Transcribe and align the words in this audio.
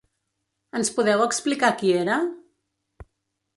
Ens 0.79 0.89
podeu 0.95 1.21
explicar 1.27 1.71
qui 1.83 1.93
era? 1.99 2.17